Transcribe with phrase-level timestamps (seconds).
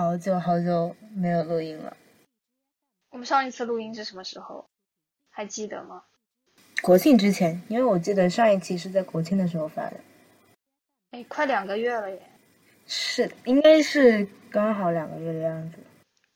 [0.00, 1.94] 好久好久没有录音了。
[3.10, 4.64] 我们上一次录音是什么时候？
[5.28, 6.04] 还记得吗？
[6.80, 10.00] 国庆之前，因为我记得上一期是在国庆的时候发的。
[11.10, 12.18] 哎，快两个月了耶！
[12.86, 15.76] 是，应该是刚好两个月的样子。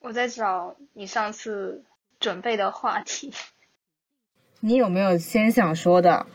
[0.01, 1.82] 我在找你上次
[2.20, 3.32] 准备的话题。
[4.60, 6.26] 你有没有先想说的？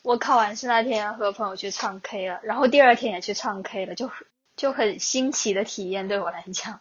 [0.00, 4.10] 我考完试那天和朋友去唱 K 了，然后第二天也去唱 K 了，就
[4.56, 6.80] 就很新奇的体验对我来讲。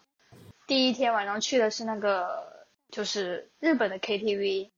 [0.67, 4.69] 第一天晚上去的是那个就是日本的 KTV，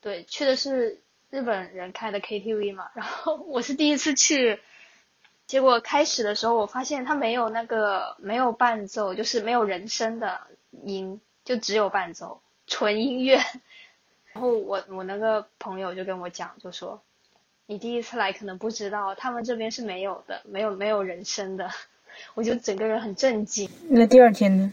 [0.00, 2.90] 对，去的是日本人开的 KTV 嘛。
[2.94, 4.60] 然后我是第一次去，
[5.46, 10.40] 结果开始的时候我发现它没有那个没有伴奏，就是没有人声的
[10.84, 13.40] 音，就只有伴奏，纯音乐。
[14.32, 17.02] 然后我我那个朋友就跟我讲，就说。
[17.66, 21.70] 你第一次来可能不知道，他们这边是没有的，没有没有人声的，
[22.34, 23.68] 我就整个人很震惊。
[23.88, 24.72] 那第二天呢？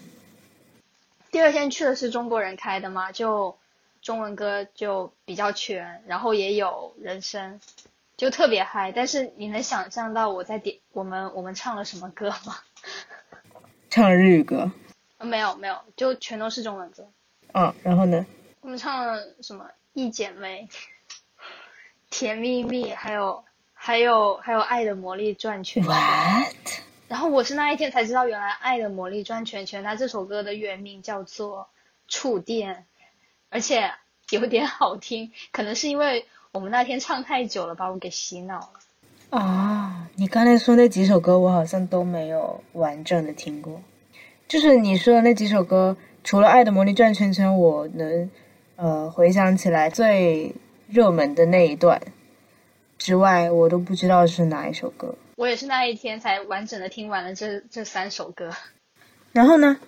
[1.32, 3.58] 第二天去的是中国人开的嘛，就
[4.02, 7.60] 中文歌就比较全，然后也有人声，
[8.18, 8.92] 就特别嗨。
[8.92, 12.58] 但是你能想象到我在点我们我们唱了什么歌吗？
[13.90, 14.72] 唱日语歌？
[15.20, 17.08] 没有没有，就全都是中文歌。
[17.54, 18.26] 嗯，然后呢？
[18.62, 19.70] 我们唱了什么？
[19.94, 20.68] 一剪梅。
[22.10, 25.94] 甜蜜蜜，还有还有还有《爱的魔力转圈圈》。
[27.12, 31.60] 然后我是那一天才知道，原来《爱的魔力转圈圈》它这首歌的原名叫做
[32.08, 32.74] 《触电》，
[33.50, 33.92] 而且
[34.30, 35.30] 有点好听。
[35.52, 39.38] 可能是因为我们那天唱太久了，把我给洗脑了。
[39.38, 43.82] 啊，你刚才说那几首歌，我好像都没有完整的听过。
[44.48, 48.32] 就是你说的那几首歌，除了《爱的魔力转圈圈》，我能
[48.78, 50.56] 呃回想起来最。
[50.88, 52.02] 热门的那一段
[52.98, 55.16] 之外，我都不知道是哪一首歌。
[55.42, 58.52] 我也是那一天才完整的听完了这这三首歌。
[59.32, 59.80] 然后呢，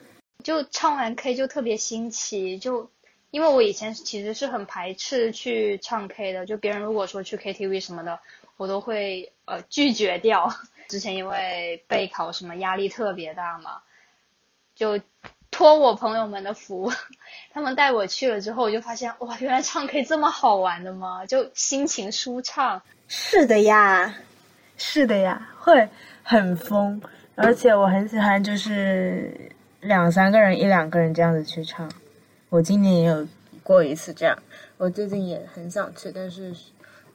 [0.44, 2.90] 就唱完 K 就特别新奇，就
[3.30, 8.20] 因为我以前其实是很排斥去唱 K 的，就别人如果说去 KTV 什么的，
[8.58, 10.52] 我都会呃拒绝掉。
[10.90, 13.84] 之前因为备考什么压力特别大嘛，
[14.74, 15.00] 就。
[15.52, 16.92] 托我朋友们的福，
[17.54, 21.28] 他们带我去了之后，我就发现哇，原来唱 K 这么好玩的吗？
[21.28, 22.82] 就心情舒畅。
[23.08, 24.16] 是的呀，
[24.86, 25.88] 是的呀，会
[26.24, 27.02] 很疯，
[27.36, 29.50] 而且我很喜欢，就是
[29.80, 31.90] 两三个人、一两个人这样子去唱。
[32.50, 33.26] 我今年也有
[33.64, 34.38] 过一次这样，
[34.78, 36.54] 我最近也很想去，但是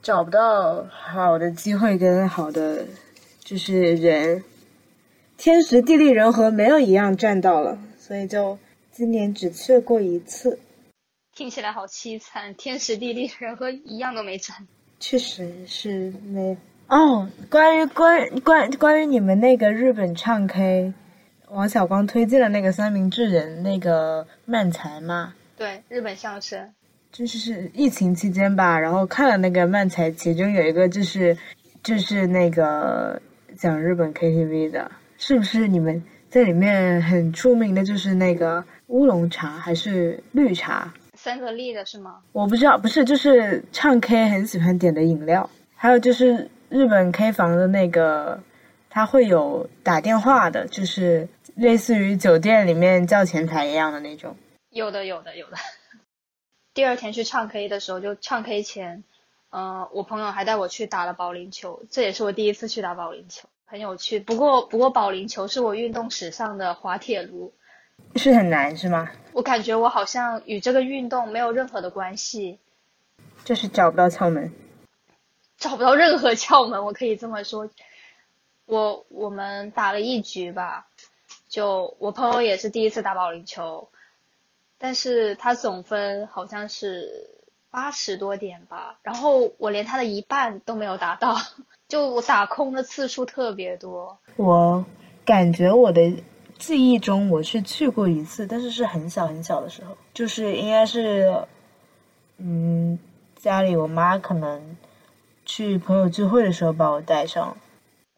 [0.02, 2.86] 找不到好的机会跟好的
[3.40, 4.42] 就是人，
[5.36, 7.78] 天时地利人和没有一样占到了。
[7.98, 8.58] 所以就
[8.90, 10.58] 今年只去过一次，
[11.36, 14.66] 听起来好凄惨，天时地利人和一样都没占。
[14.98, 16.56] 确实是没
[16.88, 17.28] 哦。
[17.48, 20.92] 关于关关关于你们那个日本唱 K，
[21.48, 25.32] 王小光推荐的那个三明治人那个漫才吗？
[25.56, 26.68] 对，日本相声。
[27.10, 31.36] 就是是疫情期间吧，然后看了那个漫才，其中有一个就是
[31.82, 33.20] 就是那个
[33.56, 36.02] 讲日本 KTV 的，是不是你们？
[36.28, 40.92] 在里面很出名的就是那个乌龙茶还是绿茶？
[41.14, 42.16] 三得利的是吗？
[42.32, 45.48] 我不知道，不是，就是唱 K 很喜欢点的饮料。
[45.74, 48.40] 还有就是日本 K 房的那个，
[48.90, 54.36] 他会有打电话的，就是类似于酒店里面叫前台一样的那种。
[54.70, 55.56] 有的，有的，有的。
[56.74, 59.02] 第二天去唱 K 的时候，就唱 K 前，
[59.50, 63.48] 嗯，我朋友还带我去打了保龄球，这也是我第一次去打保龄球。
[63.64, 67.52] 很有趣，不过不过保龄球是我运动史上的滑铁卢，
[68.16, 69.10] 是很难是吗？
[69.32, 72.58] 我感觉我好像与这个运动没有任何的关系，
[73.44, 74.50] 就是找不到窍门，
[75.58, 77.68] 找不到任何窍门，我可以这么说。
[78.64, 80.86] 我我们打了一局吧，
[81.48, 83.88] 就我朋友也是第一次打保龄球，
[84.78, 87.28] 但是他总分好像是
[87.70, 91.36] 八十多点吧，然后我连他的一半都没有达到。
[91.88, 94.84] 就我打空的次数特别多，我
[95.24, 96.22] 感觉我的
[96.58, 101.46] 记忆中我是去过一次，但是是很小很小的时候，就是应该是，
[102.36, 102.98] 嗯，
[103.36, 104.76] 家里我妈可能
[105.48, 107.56] 去朋友聚会的时候把我带上。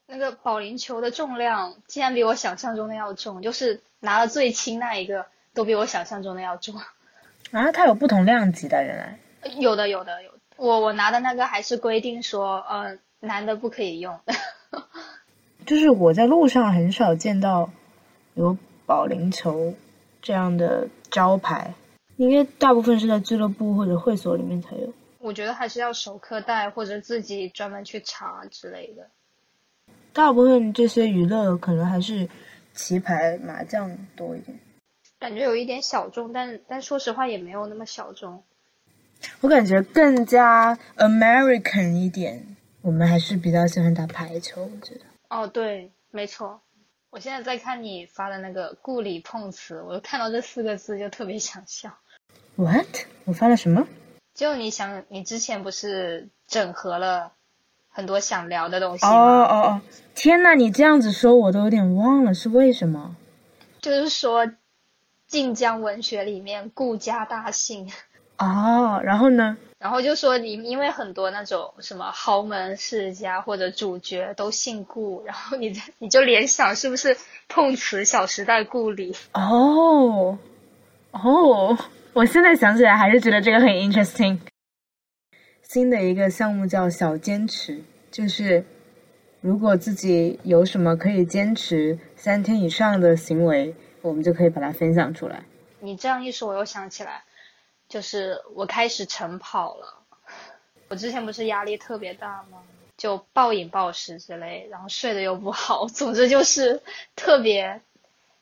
[0.06, 5.24] 那个保龄球的重量竟然比我想象中的要重，就是拿的最轻那一个
[5.54, 6.74] 都比我想象中的要重。
[7.52, 9.18] 啊，它有不同量级的，原来
[9.58, 12.98] 有的有的有，我我拿的那个还是规定说，嗯。
[13.22, 14.18] 男的不可以用，
[15.66, 17.68] 就是我在路上很少见到
[18.32, 18.56] 有
[18.86, 19.74] 保龄球
[20.22, 21.74] 这样的招牌，
[22.16, 24.90] 应该大部分是在俱乐部或者会所里面才有。
[25.30, 29.08] 我觉得还是要手课带或者自己专门去查之类的。
[30.12, 32.28] 大部分这些娱乐可能还是
[32.74, 34.58] 棋牌、麻将多一点。
[35.20, 38.42] 感觉有一点小众，但但说实话也没有那么小众。
[39.40, 44.64] 我感觉更加 American 一点，我们还是比较喜欢打排球。
[44.64, 45.02] 我觉得。
[45.28, 46.60] 哦，对，没错。
[47.10, 51.96] 我现在在看你发的那个“故里碰瓷”，我看到这四个字就特别想笑。
[52.56, 53.06] What？
[53.26, 53.86] 我发了什么？
[54.40, 57.32] 就你想，你之前不是整合了
[57.90, 59.12] 很多想聊的东西吗？
[59.12, 59.80] 哦哦哦！
[60.14, 63.14] 天呐，你这样子说，我都有点忘了是为什么。
[63.82, 64.50] 就是说。
[65.26, 67.88] 晋江文学里面顾家大姓，
[68.38, 69.56] 哦，然后呢？
[69.78, 77.16] 然后就说你因为很多那种什么豪门世家或者主角都姓顾，然后你你就联想是不是
[77.48, 79.14] 碰瓷《小时代》顾里？
[79.34, 80.36] 哦，
[81.12, 81.78] 哦，
[82.12, 84.38] 我现在想起来还是觉得这个很 interesting。
[85.62, 88.64] 新的一个项目叫小坚持，就是
[89.40, 93.74] 如果自己有什么可以坚持三天以上的行为。
[94.02, 95.44] 我们就可以把它分享出来。
[95.78, 97.22] 你这样一说，我又想起来，
[97.86, 99.94] 就是我开始晨跑了。
[100.88, 102.62] 我之前不是压力特别大吗？
[102.96, 106.80] 就暴饮暴食之类，然后睡得又不好，总之就是
[107.14, 107.82] 特别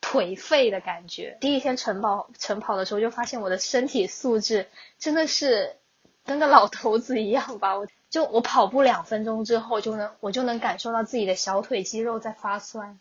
[0.09, 1.37] 颓废的感觉。
[1.39, 4.67] 第一天晨跑晨跑的时候，就发现我的身体素质
[4.99, 5.77] 真的是
[6.25, 7.77] 跟个老头子一样吧。
[7.77, 12.99] 我就我跑步两分钟之后，就能我就能感受到自己的小腿肌肉在发酸。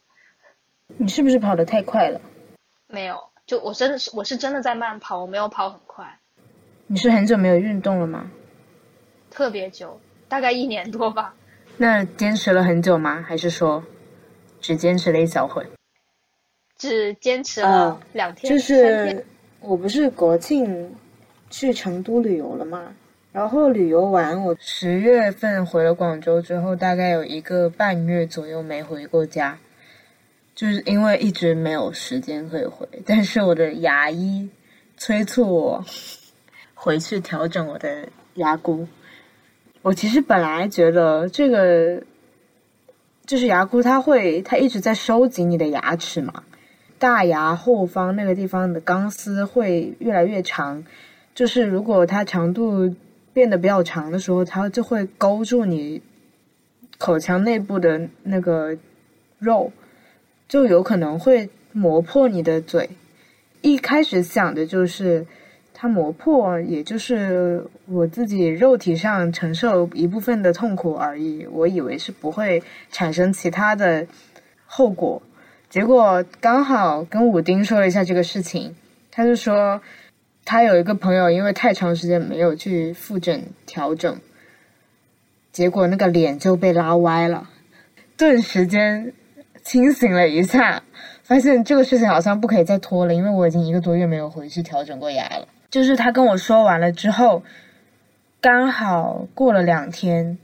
[0.97, 2.19] 你是不是跑得太快了？
[2.87, 6.19] 没有，就我真的是我是真的在慢跑，我没有跑很快。
[6.87, 8.29] 你是很久没有运动了吗？
[9.31, 11.33] 特别久，大概一年多吧。
[11.77, 13.23] 那坚持了很久吗？
[13.25, 13.81] 还是说
[14.59, 15.65] 只坚持了一小会？
[16.77, 18.51] 只坚持了两天。
[18.51, 19.25] 就是
[19.59, 20.93] 我不是国庆
[21.49, 22.93] 去成都旅游了吗？
[23.31, 29.57] 然后旅游完，我十月份回了广州之后，大概有一个半月左右没回过家。
[30.55, 34.49] 就是因为一直没有时间可以回，但是我的牙医
[34.97, 35.85] 催促我
[36.73, 38.87] 回去调整我的牙箍。
[39.83, 42.01] 我其实本来觉得这个
[43.27, 46.43] 就是牙箍，它会它一直在收紧你的牙齿嘛，
[46.99, 50.83] 大牙后方那个地方的钢丝会越来越长，
[51.35, 52.95] 就是如果它长度
[53.33, 56.01] 变得比较长的时候，它就会勾住你
[56.97, 58.77] 口腔内部的那个
[59.39, 59.71] 肉。
[60.47, 62.89] 就有可能会磨破你的嘴。
[63.61, 65.27] 一开始想的就是
[65.73, 71.45] 它磨破，也就是我自己肉体上承受一部分的痛苦而已。
[71.47, 74.07] 我以为是不会产生其他的
[74.65, 75.21] 后果。
[75.69, 78.75] 结果刚好跟武丁说了一下这个事情，
[79.11, 79.81] 他就说
[80.45, 84.19] 他有一个朋友因为太长时间没有去复诊调整，
[85.51, 87.49] 结果那个脸就被拉歪了，
[88.15, 89.13] 顿时间。
[89.63, 90.81] 清醒了一下，
[91.23, 95.45] 发现这个事情好像不可以再拖了，因为我已经一个多月没有回去调整过牙了。
[95.69, 97.43] 就是他跟我说完了之后，
[98.39, 100.37] 刚好过了两天，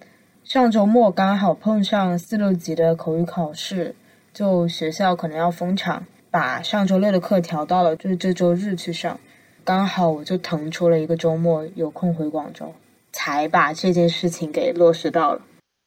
[0.43, 3.95] 上周末刚好碰上四六级的口语考试，
[4.33, 9.19] 就学校可能要封场，把上周六的课调到了就是这周日去上，
[9.63, 12.73] 刚好我就腾出了一个周末有空回广州，
[13.11, 15.41] 才把这件事情给落实到了。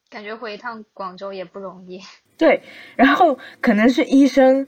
[0.09, 1.99] 感觉回一趟广州也不容易。
[2.37, 2.61] 对，
[2.95, 4.65] 然后可能是医生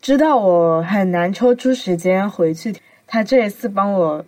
[0.00, 2.74] 知道我很难抽出时间回去，
[3.06, 4.24] 他这一次帮我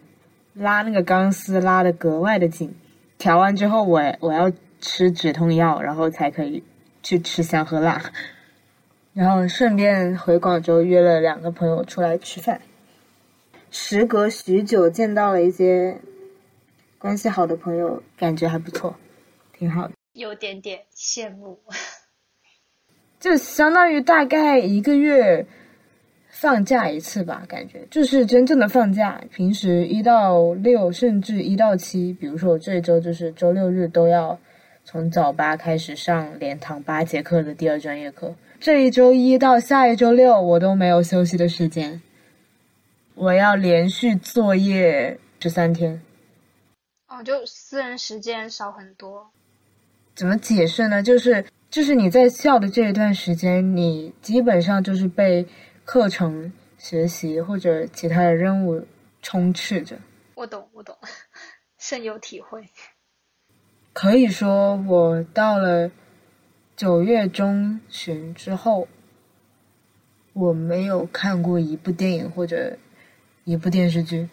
[0.53, 2.75] 拉那个钢丝拉的格外的紧。
[3.17, 6.63] 调完之后，我我要吃止痛药，然后才可以
[7.03, 8.03] 去吃香喝辣。
[9.15, 12.61] 然后顺便回广州约了两个朋友出来吃饭。
[13.71, 15.99] 时隔许久见到了一些
[16.99, 18.97] 关系好的朋友，感觉还不错，
[19.53, 19.95] 挺好的。
[20.15, 21.61] 有点点羡慕。
[23.21, 25.47] 就相当于大概一个月
[26.29, 29.23] 放假一次吧，感觉就是真正的放假。
[29.33, 34.39] 平时一到六，甚至一到七，比如说我这一周就是周六日都要
[34.85, 38.35] 从早八开始上连堂八节课的第二专业课。
[38.61, 42.03] 这一周一到下一周六，我都没有休息的时间，
[43.15, 46.03] 我要连续作业十三天。
[47.09, 49.31] 哦，就私人时间少很多。
[50.15, 51.03] 怎么解释呢？
[51.03, 51.45] 就是。
[51.71, 55.45] 就是你在校的这一段时间，你基本上就是被
[55.85, 58.87] 课程、学习或者其他的任务
[59.23, 59.99] 充斥着。
[60.37, 60.97] 我懂，我懂，
[61.79, 62.63] 深有体会。
[63.93, 65.91] 可以说，我到了
[66.77, 68.89] 九月中旬之后，
[70.33, 72.77] 我没有看过一部电影或者
[73.45, 74.29] 一部电视剧。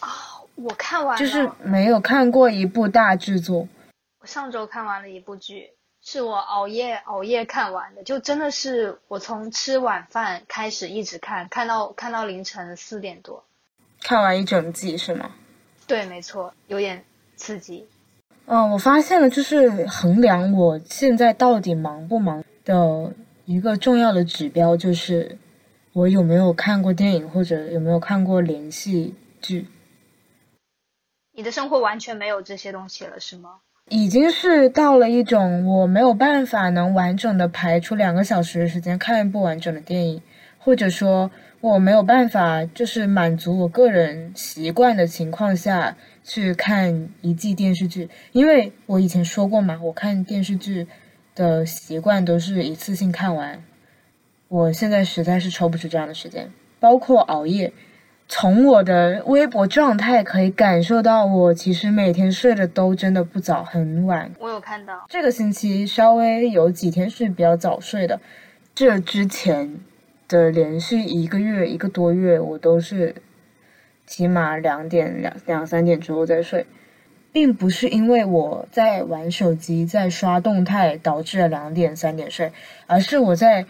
[0.00, 0.08] 啊，
[0.54, 3.68] 我看完了，就是没有看过一部大制作。
[4.20, 5.70] 我上周看完了一部剧。
[6.06, 13.42] 是我熬夜熬夜看完的，就真的是我从吃晚饭开始一直看，看到看到凌晨四点多。
[14.02, 15.32] 看完一整季是吗？
[15.86, 17.88] 对，没错，有点刺激。
[18.46, 23.12] 嗯，我发现了，就是衡量我现在到底忙不忙的
[23.46, 25.38] 一个重要的指标，就是
[25.94, 29.66] 我有没有看过电影或者有没有看过连续剧。
[31.34, 33.50] 你的生活完全没有这些东西了，是吗？
[33.88, 40.22] 已经是到了一种我没有办法能完整的排出两个小时的时间看一部完整的电影，
[40.58, 50.86] 或者说我没有办法就是满足我个人习惯的情况下去看一季电视剧，因为我以前说过嘛，我看电视剧
[51.34, 53.62] 的习惯都是一次性看完，
[54.48, 56.50] 我现在实在是抽不出这样的时间，
[56.80, 57.72] 包括熬夜。
[58.26, 64.32] 从我的微博状态可以感受到，我其实每天睡的都真的不早，很晚。
[64.38, 68.18] 我有看到这个星期稍微有几天是比较早睡的，
[68.74, 69.78] 这之前
[70.26, 73.14] 的连续一个月一个多月，我都是
[74.06, 76.66] 起码两点两两三点之后再睡，
[77.32, 82.52] 并不是因为我在玩手机在刷动态导致了两点三点睡，
[82.86, 83.66] 而是我在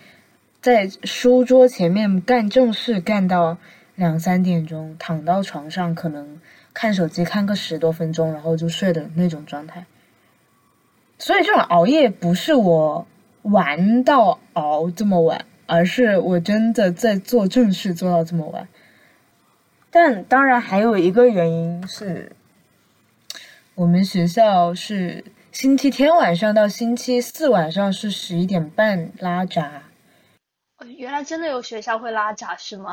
[0.60, 3.58] 在书桌前面干正事干到。
[3.96, 6.40] 两三点钟躺到床上，可能
[6.72, 9.86] 看手机看个十多分钟，然后就睡的那种状态。
[11.16, 13.06] 所以这种熬夜不是我
[13.42, 18.66] 玩到熬这么晚，而是我真的在做正事做到这么晚。
[19.94, 22.32] 但当然还有一个原因是，
[23.76, 29.84] 我们学校是星期天晚上到星期四晚上是十一点半拉闸。
[30.98, 32.92] 原来真的有学校会拉闸是吗？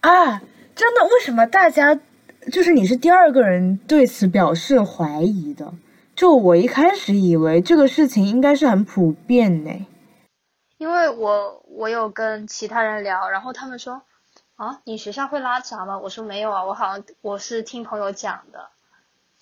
[0.00, 0.40] 啊，
[0.74, 1.04] 真的？
[1.04, 2.00] 为什么大家
[2.50, 5.74] 就是你是第二个人对此表示怀疑的？
[6.16, 9.86] 就我一开始以为这个事情应该是很普遍呢。
[10.78, 14.00] 因为我我有跟其他人聊，然后他们说
[14.60, 15.98] 啊，你学校会拉闸吗？
[15.98, 18.58] 我说没有啊，我好像我是听朋友讲的。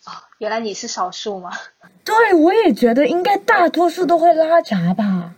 [0.05, 1.51] 啊，原来你是少数吗？
[2.07, 5.35] 对，我也觉得应该大多数都会拉闸吧。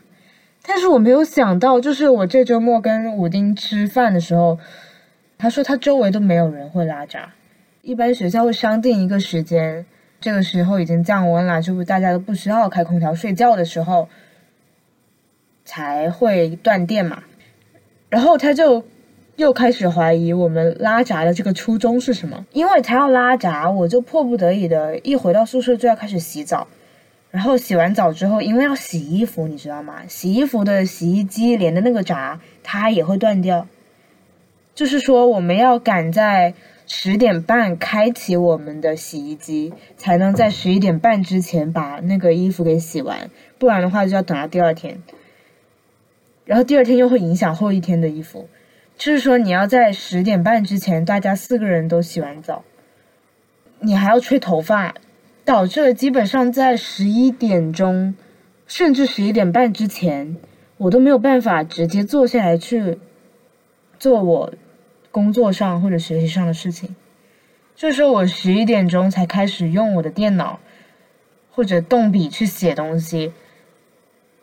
[0.60, 4.58] 但是我没有想到，就是我这周末跟武丁吃饭的时候。
[5.38, 7.32] 他说他周围都没有人会拉闸，
[7.80, 9.86] 一般学校会商定一个时间，
[10.20, 14.10] 这个时候已经降温了，就是大家都不需要开空调睡觉的时候，
[15.64, 17.22] 才会断电嘛。
[18.10, 18.84] 然后他就
[19.40, 26.68] 又开始怀疑我们拉闸的这个初衷是什么，因为他要拉闸，我就迫不得已的一回到宿舍就要开始洗澡，
[27.30, 30.02] 然后洗完澡之后，因为要洗衣服，你知道吗？
[30.06, 33.66] 洗衣服的洗衣机连的那个闸，它也会断掉。
[34.74, 36.52] 就是说，我们要赶在
[36.86, 45.02] 十点半开启我们的洗衣机，才能在十一点半之前把那个衣服给洗完，不然的话就要等到第二天。
[46.44, 48.46] 然后第二天又会影响后一天的衣服。
[49.00, 52.62] 就是说，你要在十点半之前，大家四个人都洗完澡，
[53.78, 54.94] 你还要吹头发，
[55.42, 58.14] 导致了基本上在十一点钟，
[58.66, 60.36] 甚至十一点半之前，
[60.76, 62.98] 我都没有办法直接坐下来去
[63.98, 64.52] 做我。
[65.10, 66.94] 工作上或者学习上的事情，
[67.74, 70.60] 这时候我十一点钟才开始用我的电脑
[71.50, 73.32] 或者动笔去写东西，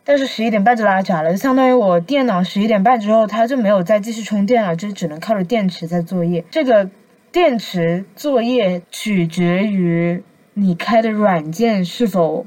[0.08, 6.46] 但是十一点半就拉闸了，就相当于我电脑十一点半之后它就没有再继续充电了，就只能靠着电池在作业。
[6.50, 6.90] 这个
[7.34, 10.24] 电池作业取决于
[10.54, 12.46] 你开的软件是否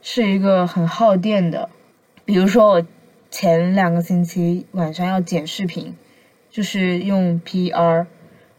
[0.00, 1.68] 是一个很耗电的，
[2.24, 2.86] 比如说我
[3.28, 5.96] 前两个星期晚上要剪视频。
[6.52, 8.06] 就是用 PR，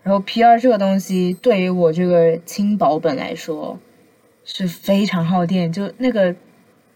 [0.02, 3.78] 然后 PR 这个东西对于我这个轻薄本来说
[4.46, 6.34] 是非常耗电，就那个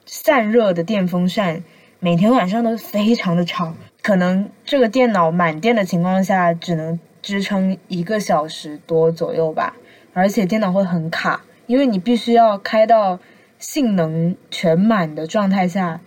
[0.06, 1.64] 散热的电风扇
[2.00, 9.76] 每天晚上都非常的吵，可能这个电脑满电的情况下只能支撑一个小时多左右吧，
[10.14, 13.20] 而且电脑会很卡，因为你必须要开到
[13.58, 16.02] 性能全满的状态下，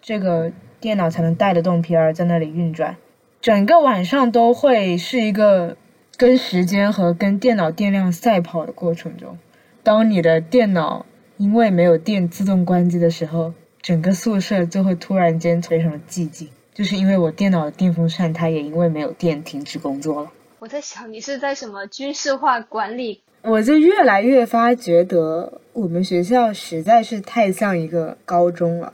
[0.00, 2.96] 这个电脑才能带得动 PR 在那里运转。
[3.40, 5.76] 整个晚上都会是一个
[6.16, 9.38] 跟时间和跟电脑电量赛跑的过程中。
[9.82, 11.06] 当你的电脑
[11.40, 20.30] 因为没有电自动关机的时候，整个宿舍就会突然间非常的寂静，就是因为我电脑的电风扇它也因为没有电停止工作了。
[20.58, 23.22] 我在想，你是在什么军事化管理？
[23.40, 28.92] 我就越来越发觉得我们学校实在是太像一个高中了。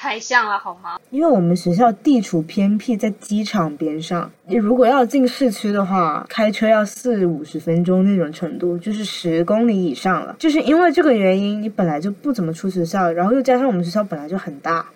[0.00, 1.00] 太像了好吗？
[1.10, 10.36] 因为我们学校地处偏僻，在机场边上，你如果要进市区的话，开车要四五十分钟那种程度，就是十公里以上了。
[10.38, 14.86] 就是因为这个原因，你本来就不怎么出学校，然后又加上我们学校本来就很大，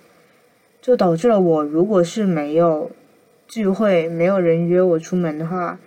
[0.80, 2.88] 就导致了我如果是没有
[3.48, 5.80] 聚会，没有人约我出门的话，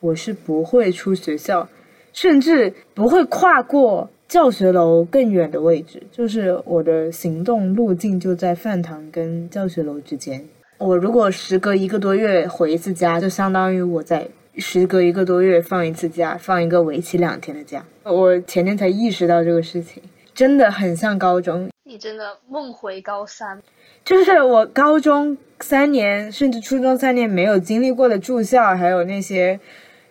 [0.00, 1.68] 我是不会出学校，
[2.14, 4.08] 甚至不会跨过。
[4.32, 10.42] 教学楼更远的位置，就是我的行动路径就在饭堂跟教学楼之间。
[10.78, 17.84] 我如果时隔一个多月回一次家，就相当于我在时隔一个多月放一次假，放一个为期两天的假。
[18.04, 21.68] 我前天才意识到这个事情，真的很像高中。
[21.84, 23.60] 你真的梦回高三，
[24.02, 29.60] 就是我高中三年甚至初中三年没有经历过的住校，还有那些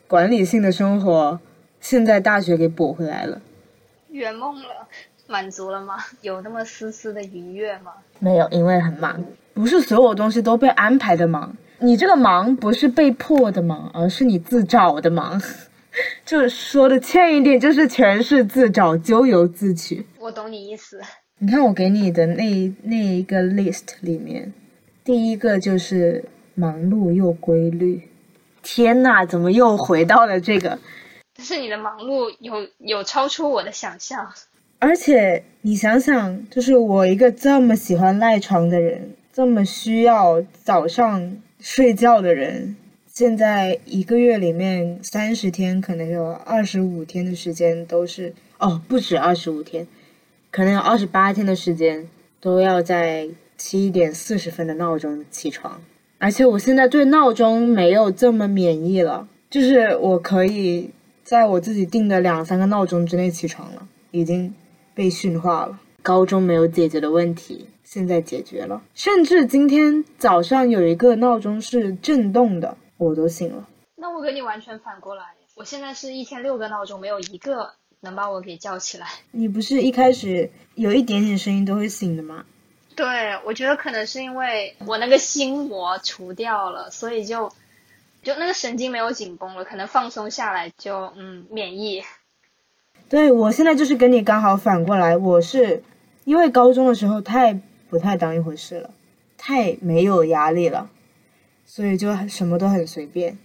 [0.08, 1.40] 管理性的生活，
[1.80, 3.42] 现在大学给补回来了。
[4.12, 4.88] 圆梦了，
[5.28, 5.96] 满足了吗？
[6.22, 7.94] 有那么丝丝的愉悦吗？
[8.20, 9.24] 没有，因为很忙。
[9.54, 15.42] 不是所有东西都被安排的忙，你这个忙不是被迫的忙，而是你自找的忙。
[16.26, 20.06] 就说的欠一点，就是全是自找，咎由自取。
[20.20, 21.02] 我懂你意思。
[21.40, 24.54] 你看我给你的那那一个 list 里面，
[25.04, 26.24] 第一个就是
[26.56, 28.08] 忙碌又规律。
[28.62, 30.78] 天呐，怎么又回到了这个？
[31.42, 34.32] 是你的忙碌有有超出我的想象，
[34.80, 42.76] 而且你想想，就是我一个这么喜欢赖床的人，这么需要早上睡觉的人，
[43.08, 49.88] 现在一个月里面三十天，可能有二十五天的时间都是哦，不止二十五天，
[50.50, 52.08] 可能有二十八天的时间
[52.40, 55.82] 都要在七点四十分的闹钟起床，
[56.18, 60.90] 而且我现在对闹钟没有这么免疫了，就是我可以。
[61.24, 64.54] 在我自己定的两三个闹钟之内起床了，已经
[64.94, 65.80] 被驯化了。
[66.02, 68.82] 高中没有解决的问题，现在解决了。
[68.96, 73.68] 甚至今天早上有一个闹钟是震动的，我都醒了。
[73.96, 75.24] 那我跟你完全反过来，
[75.56, 79.08] 我现在是一天六个闹钟，没有一个能把我给叫起来。
[79.30, 82.44] 你不是一开始有一点点声音都会醒的吗？
[82.96, 83.06] 对，
[83.46, 87.52] 我觉得可能是因为我那个心魔除掉了，所以就。
[88.22, 92.04] 就那个神经没有紧绷了，可能放松下来就嗯免疫。
[93.10, 95.84] 对我现在就是跟你刚好反过来，我是
[96.24, 98.92] 因为高中的时候太不太当一回事了，
[99.38, 100.90] 太没有压力了，
[101.66, 103.38] 所以就什么都很随便。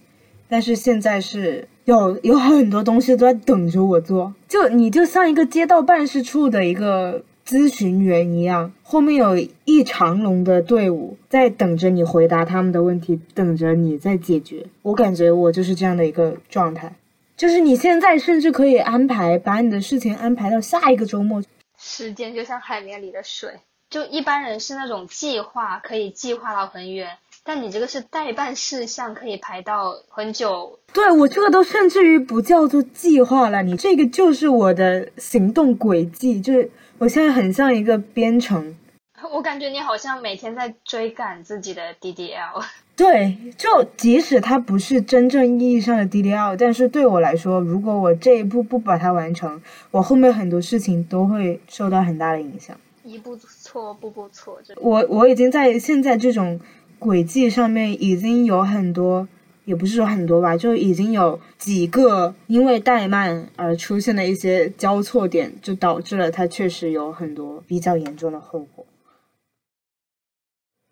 [0.48, 7.24] 但是现在是有有很多东西都在等着我做，就你就像一个街道办事处的一个。
[7.46, 14.66] 咨询员一样，后面有一长龙的队伍在等着你回答他们的问题，等着你在解决。
[14.82, 16.96] 我感觉我就是这样的一个状态，
[17.36, 21.40] 就是你现在甚至可以安排把你的事情安排到下一个周末。
[21.78, 23.50] 时间就像海绵里的水，
[23.90, 27.10] 就一般人是那种计划可以计划到很远，
[27.46, 30.78] 但你这个是代办事项，可以排到很久。
[30.92, 36.68] 对我这个都甚至于不叫做计划了，你这个就是我的行动轨迹，就是。
[36.98, 38.74] 我现在很像一个编程，
[39.30, 42.64] 我感觉你好像每天在追赶自己的 DDL。
[42.96, 52.74] 对，就即使它不是真正意义上的 DDL，但是对我来说，如果我这一步不把它完成，我后面很多事情都会受到很大的影响。
[53.04, 54.58] 一步错，步步错。
[54.76, 56.58] 我我已经在现在这种
[56.98, 59.28] 轨迹上面已经有很多。
[59.64, 68.86] 也不是说很多吧，就已经有几个因为怠慢而出现的一些交错点，就导致了它确实有很多比较严重的后果。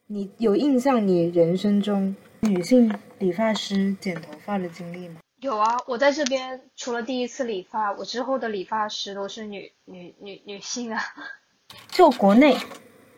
[0.08, 5.20] 你有印象你人生中女性理发师剪头发的经历吗？
[5.38, 11.00] 有啊，我在这边除了第一次理发，我之后的理发师都是女女女女性啊。
[11.92, 12.56] 就国内，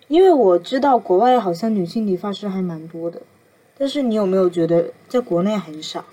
[0.08, 3.22] 因为我知道国外好像女性理发师还蛮多的。
[3.78, 6.04] 但是你有没有觉得在国内很少？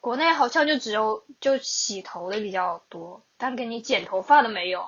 [0.00, 4.80] 国内好像就只有就洗头的比较多，但给你剪头发的没有。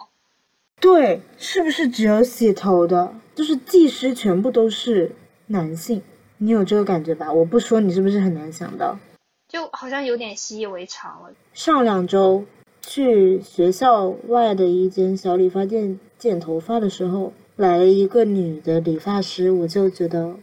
[0.81, 3.13] 对，是不是只有洗头的？
[3.35, 5.13] 就是技师全部都是
[5.49, 6.03] 男性，
[6.39, 7.31] 你有这个感觉吧？
[7.31, 8.99] 我不说，你是不是很难想到？
[9.47, 11.35] 就好像有点习以为常了。
[11.53, 12.47] 上两周
[12.81, 20.35] 去学校外的一间小理发店剪头发的时候，来了一个女的理发师，我就觉得。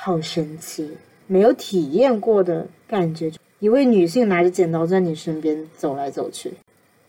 [0.00, 0.90] 好神奇，
[1.26, 3.32] 没有体验过的感觉。
[3.58, 6.52] 一位女性拿着剪刀在你身边走来走去。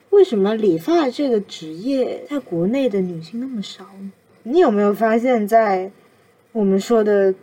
[0.10, 4.12] 为什么理发这个职业在国内的女性那么少呢？
[4.41, 5.91] 你有没有发现，在
[6.52, 7.36] 我们说的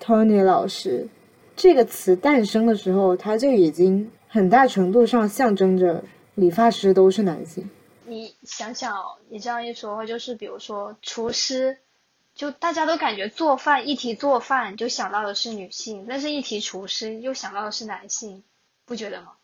[0.00, 1.08] Tony 老师
[1.56, 6.04] 这个词诞生的时候，他就已经很大程度上象征着
[6.36, 7.68] 理发师都是男性。
[8.06, 8.94] 你想想，
[9.28, 11.78] 你这样一说，就是比如说厨师。
[12.34, 18.42] 就大家都感觉做饭一提做饭就想到的是女性，但是一提厨师又想到的是男性，
[18.84, 19.34] 不觉得吗？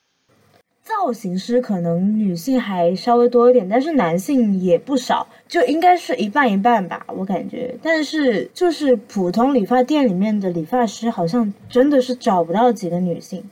[0.82, 7.78] 造型师可能女性还稍微多一点，但是男性也不少，就应该是一半一半吧，我感觉。
[7.80, 13.48] 但是就是普通理发店里面的理发师，好像真的是找不到几个女性。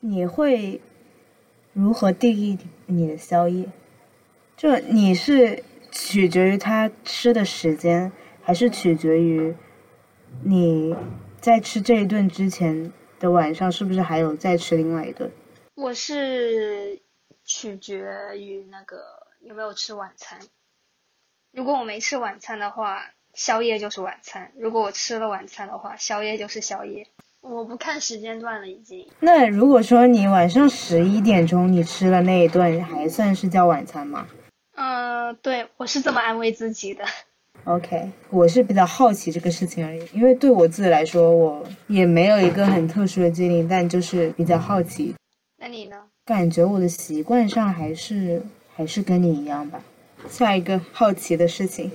[0.00, 0.78] 你会
[1.72, 3.64] 如何定义你的宵夜？
[4.60, 9.56] 就你是取决于他吃的时间，还是取决于
[10.44, 10.94] 你
[11.40, 15.30] 在吃这一顿之前的晚上是不是还有再吃另外一顿？
[15.76, 17.00] 我是
[17.42, 18.98] 取决于那个
[19.40, 20.38] 有没有吃晚餐。
[21.52, 23.00] 如果我没吃晚餐的话，
[23.32, 27.06] 宵夜就是晚餐；如果我吃了晚餐的话，宵夜就是宵夜。
[27.40, 29.08] 我不看时间段了，已经。
[29.20, 34.28] 那如果说你晚上十一点钟你吃了那一顿，还算是叫晚餐吗？
[34.82, 37.04] 嗯，对，我是这么安慰自己的。
[37.64, 45.14] OK，我是比较好奇这个事情而已，因为对我自己来说，我也没有一个很特殊的经历，但就是比较好奇。
[45.58, 45.96] 那你呢？
[46.24, 48.42] 感觉我的习惯上还是
[48.74, 49.82] 还是跟你一样吧。
[50.30, 51.92] 下一个好奇的事情，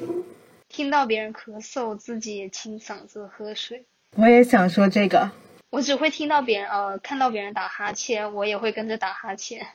[0.69, 3.83] 听到别人咳嗽，自己也清嗓子喝水。
[4.15, 5.31] 我也想说这个。
[5.71, 9.65] 我只会听到别人呃，看到别人打哈欠，我也会跟着打哈欠。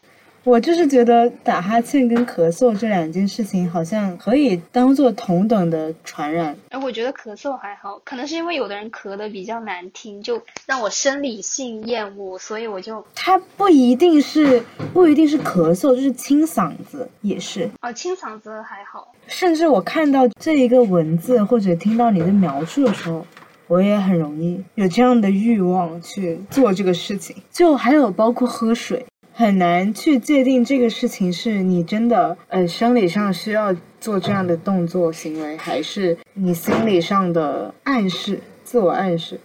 [0.42, 6.56] 我就是觉得打哈欠跟咳嗽这两件事情好像可以当做同等的传染。
[6.70, 13.04] 哎，我觉得咳嗽还好，可能是因为有的人咳的比较难听，就让我生理性厌恶，所以我就。
[13.14, 14.62] 它不一定是
[14.94, 17.68] 不一定是咳嗽，就是清嗓子也是。
[17.82, 19.12] 哦，清嗓子还好。
[19.26, 23.26] 甚至我看到这一个文字或者听到你的描述的时候，
[23.66, 27.36] 我也很容易有这样的欲望去做这个事情。
[27.52, 29.04] 就还有包括喝水。
[29.40, 39.40] 很难去界定这个事情是你真的呃生理上需要做这样的动作行为，还是你心理上的暗示、自我暗示。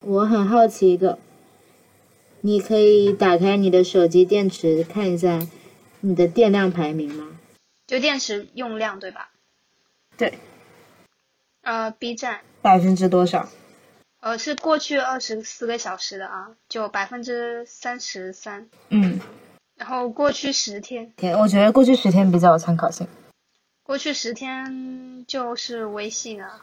[0.00, 1.18] 我很好奇一个，
[2.40, 5.46] 你可以打开你的手机电池看一下
[6.00, 7.38] 你的电量排名吗？
[7.86, 9.28] 就电池用量对吧？
[10.16, 10.38] 对。
[11.60, 13.46] 呃，B 站百分之多少？
[14.24, 18.66] 呃，是过去二十四个小时的啊，就百分之三十三。
[18.88, 19.20] 嗯，
[19.76, 23.06] 然后过去十天，天，我觉得过去十天比较有参考性。
[23.82, 26.62] 过去十天就是微信啊，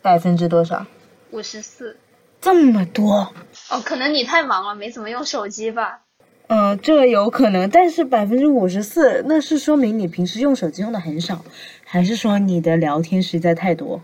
[0.00, 0.86] 百分之多少？
[1.32, 1.96] 五十四。
[2.40, 3.32] 这么多？
[3.68, 6.02] 哦，可能你太忙了，没怎么用手机吧。
[6.46, 11.44] 嗯，这有可能，但是百分之五十四，那是说明你平时用手机用的很少，
[11.84, 14.00] 还是说你的聊天实在太多？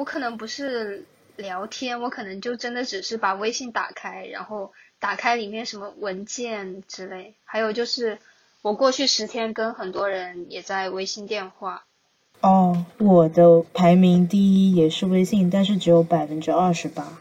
[0.00, 1.04] 我可能不是
[1.36, 7.34] 聊天，我可能就真的只是把微信打开，然后打开里面什么文件之类。
[7.44, 8.18] 还有就是，
[8.62, 11.84] 我过去十天跟很多人也在微信电话。
[12.40, 17.18] 哦，我的排名第一也是微信，但是只有百分之二十八。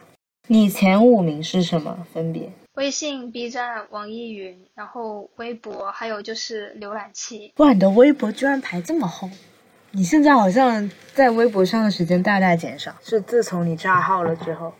[0.47, 2.07] 你前五名是什么？
[2.13, 2.53] 分别？
[2.75, 7.51] 微信、B 站、网易云，然后微博，还有就是浏览器。
[7.57, 9.29] 哇，你的微博居然排这么后！
[9.91, 14.71] 你现在好像在微博上的时间大大减少，是自从你炸号了之后。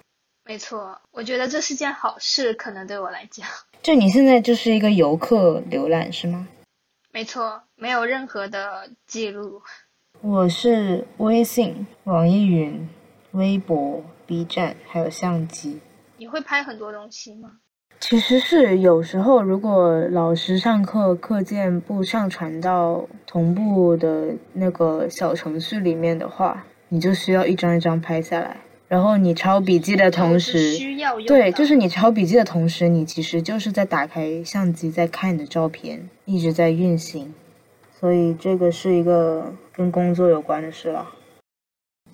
[0.45, 3.47] 没错，我觉得这是件好事，可能对我来讲。
[3.81, 6.47] 就你现在就是一个游客浏览是吗？
[7.11, 9.61] 没错，没有任何的记录。
[10.21, 12.87] 我是微信、网易云、
[13.31, 15.81] 微博、B 站，还有相机。
[16.17, 17.53] 你会拍很多东西吗？
[17.99, 28.57] 其实是有时候，如果老师上课课件不上传到同步的那个小程序里面的话，你就需要一张一张拍下来。
[28.87, 30.79] 然后你抄笔记的同时，
[31.27, 37.31] 对，就是你抄笔记的同时，你其实就是在打开相机在看你的照片，一直在运行。
[37.99, 41.05] 所以这个是一个跟工作有关的事了。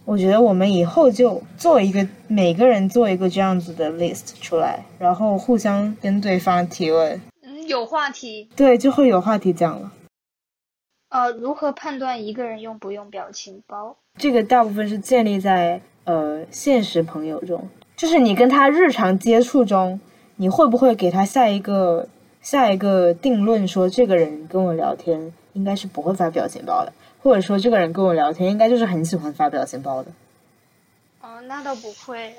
[0.05, 7.19] 我觉得我们以后就做一个，每个人做一个这样子的 list 出来，然后互相跟对方提问。
[7.41, 8.47] 嗯，有话题。
[8.55, 9.91] 对，就会有话题讲了。
[11.09, 13.97] 呃，如何判断一个人用不用表情包？
[14.19, 19.99] 这个大部分是建立在呃现实朋友中，就是你跟他日常接触中，
[20.35, 22.07] 你会不会给他下一个
[22.41, 26.93] 下一个定论，说这个人跟我聊天应该是不会发表情包的。
[27.25, 30.11] 或者说，这个人跟我聊天，应该就是很喜欢发表情包的。
[31.21, 32.35] 哦，那倒不会。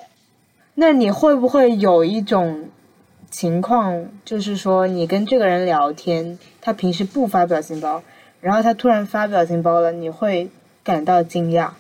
[0.77, 2.69] 那你会不会有一种
[3.29, 8.05] 情况，就是说，你跟这个人聊天，他平时不发表情包，
[8.41, 10.51] 然后他突然发表情包了，你会
[10.85, 11.71] 感到惊讶？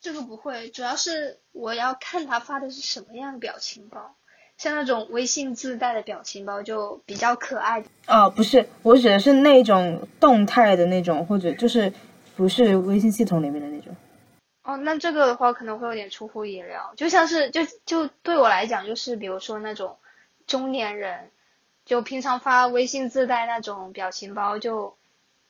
[0.00, 4.16] 这个不会，主要是我要看他发的是什么样的表情包。
[4.58, 7.84] 像那种微信自带的表情包就比较可爱。
[8.08, 11.92] 哦，不是，我指的是那种动态的那种，或者就是。
[12.42, 13.94] 比不是微信系统里面的那种。
[14.64, 19.96] 哦，那这个的话可能会有点出乎意料，就像是就就对我来讲，就是比如说那种
[20.46, 21.30] 中年人，
[21.84, 24.96] 就平常发微信自带那种表情包，就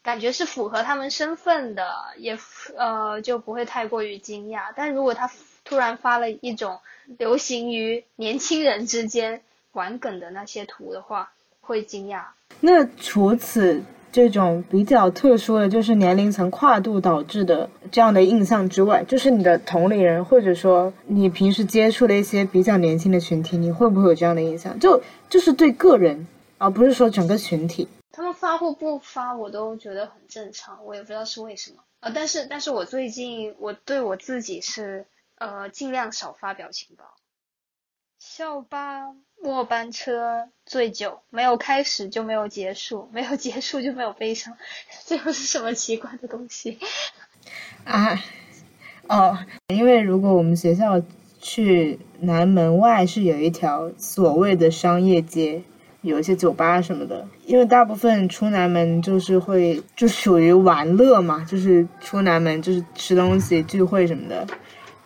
[0.03, 2.39] 感觉是符合他们身份的，也
[2.77, 4.73] 呃就不会太过于惊讶。
[4.77, 5.31] 但如果他
[5.65, 6.81] 突然发了一种
[7.19, 12.25] 流行于年轻人之间玩梗的那些图的话，会惊讶。
[12.61, 13.83] 那除此。
[14.13, 24.79] 这种比较特殊的就是年龄层跨度导致的这样的印象之外，就是你的同龄人或者说你平时接触的一些比较年轻的群体，你会不会有这样的印象？
[24.79, 27.89] 就就是对个人，而不是说整个群体。
[28.13, 31.79] 他们发或不发，我都觉得很正常，我也不知道是为什么。
[32.01, 35.07] 呃，但是但是我最近我对我自己是
[35.39, 37.05] 呃尽量少发表情包。
[38.35, 39.13] 校巴。
[39.43, 44.57] 末班车醉酒，没有开始就没有结束，没有结束就没有悲伤，
[45.05, 46.79] 最后是什么奇怪的东西？
[47.85, 48.19] 啊，
[49.09, 51.03] 哦，因为如果我们学校
[51.41, 55.63] 去南门外是有一条所谓的商业街，
[56.01, 64.47] 有一些酒吧什么的，因为大部分出南门就是会就属于玩乐嘛，就是出南门就是吃东西聚会什么的。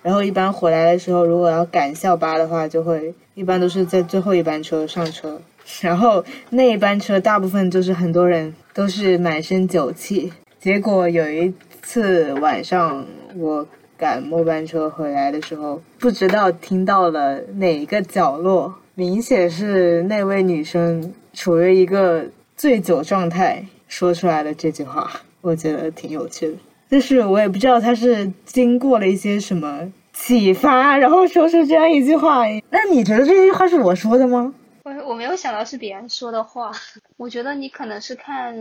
[0.07, 5.42] 然后一般回来的时候，如果要赶校巴的话，就会一般都是在最后一班车上车。
[5.81, 10.33] 然后那一班车大部分就是很多人都是满身酒气。
[10.61, 13.66] 结果有一次晚上我
[13.99, 22.25] 赶末班车回来的时候，不知道听到了哪一个角落，明显是那位女生处于一个
[22.57, 26.55] 醉酒状态说出来的这句话，我觉得挺有趣的。
[26.88, 32.44] 但是我也不知道他是经过了一些什么启发，然后说出这样一句话。
[32.70, 34.55] 那你觉得这句话是我说的吗？
[34.85, 36.70] 我我没有想到是别人说的话。
[37.16, 38.55] 我觉得你可能是看，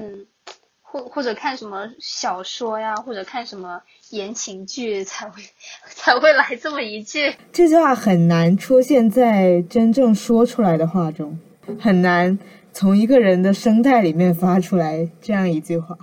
[0.81, 5.43] 或或者看什么小说呀，或者看什么言情剧才会
[5.88, 7.35] 才会来这么一句。
[7.51, 11.38] 这句话很难出现在真正说出来的话中，
[11.79, 12.39] 很难
[12.73, 15.95] 从一个人的声带里面发出来这样一句话。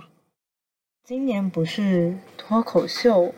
[1.05, 3.33] 今年不是脱口秀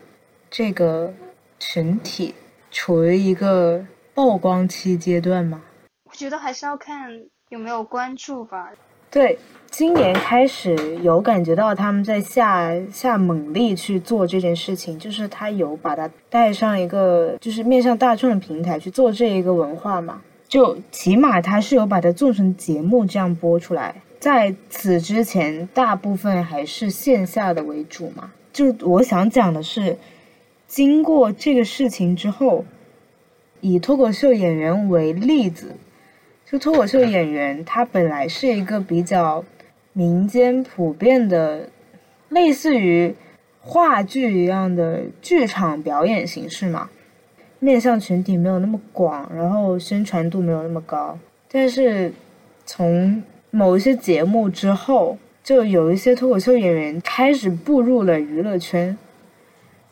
[0.48, 1.12] 这个
[1.58, 2.32] 群体
[2.70, 5.60] 处于一个曝光期阶段吗？
[6.04, 7.10] 我觉得还是要看
[7.48, 8.70] 有没有关注吧。
[9.10, 9.36] 对，
[9.68, 24.02] 今年开始有感觉到他们在下下猛力去做这件事情，就是他有把它带上一个就是面向大众的平台去做这一个文化嘛，就起码他是有把它做成节目这样播出来。
[24.18, 28.32] 在此之前，大部分还是线下的为主嘛。
[28.52, 29.96] 就我想讲的是，
[30.66, 32.64] 经过这个事情之后，
[33.60, 35.76] 以脱口秀演员为例子，
[36.44, 39.44] 就脱口秀演员他本来是一个比较
[39.92, 41.68] 民间普遍的，
[42.30, 43.14] 类似于
[43.60, 46.88] 话剧一样的剧场表演形式嘛，
[47.58, 51.18] 面向群体没有那么广，然后宣传度没有那么高，
[51.50, 52.12] 但是
[52.64, 53.22] 从
[53.56, 58.94] 某一些节目之后，就有一些脱口秀演员开始步入了娱乐圈。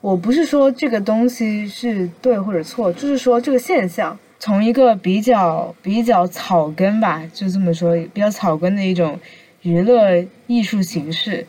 [0.03, 9.18] 我不是说这个东西是对或者错，就是说这个现象从一个比较比较草根吧，就这么说，比较草根的一种
[9.62, 11.46] 娱乐艺术形式，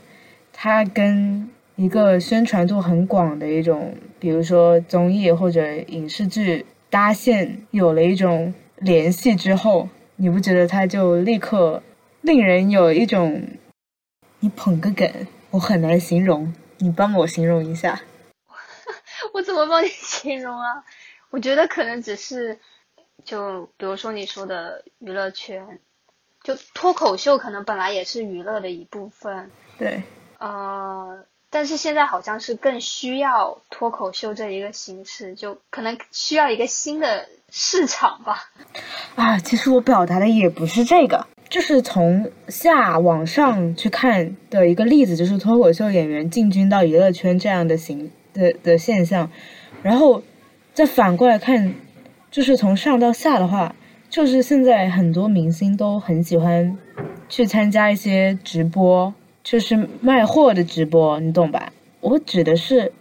[0.53, 11.83] 它跟一个宣传度很广的一种，比如说综艺或者影视剧搭线，有了一种联系之后，你不觉得它就立刻？
[12.25, 13.47] 令人有一种，
[14.39, 18.01] 你捧个梗，我很难形容，你帮我形容一下。
[19.31, 20.83] 我怎么帮你形容啊？
[21.29, 22.57] 我觉得可能只是，
[23.23, 25.79] 就比如说你说的娱乐圈，
[26.41, 29.51] 就脱口秀可能本来也是娱乐的一部分。
[29.77, 30.01] 对。
[30.39, 31.23] 呃，
[31.55, 38.49] 但是现在好像是更需要脱口秀这一个形式，就可能需要一个新的市场吧。
[39.15, 41.25] 啊，其实我表达的也不是这个。
[41.47, 49.31] 就是从下往上去看的一个例子，就是脱口秀演员进军到娱乐圈这样的形的的现象，
[49.81, 50.21] 然后
[50.73, 51.73] 再反过来看，
[52.29, 53.73] 就是从上到下的话，
[54.09, 56.77] 就是现在很多明星都很喜欢
[57.29, 59.13] 去参加一些直播，
[59.45, 61.71] 就是卖货的直播，你懂吧？
[62.01, 62.91] 我指的是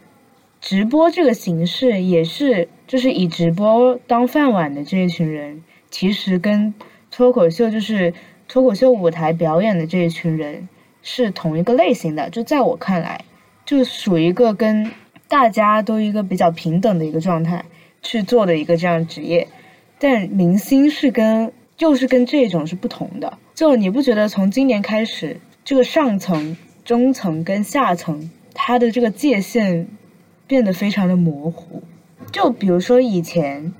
[0.61, 6.73] 直播这个形式，也是就是以直播当饭碗的这一群人，其实跟
[7.11, 8.15] 脱口秀就是。
[8.47, 10.69] 脱口秀舞台表演的这一群人
[11.03, 13.25] 是同一个类型的，就在我看来，
[13.65, 14.93] 就属于一个跟
[15.29, 17.65] 大家都一个比较平等的一个状态
[18.03, 19.49] 去做的一个这样职业。
[19.99, 23.39] 但明星是跟就是跟这种是不同的。
[23.55, 29.89] 就你不觉得从今年开始，这个上层、中层跟下层它的这个界限
[30.47, 31.83] 变得非常的模糊。
[32.31, 33.73] 就比如说以前，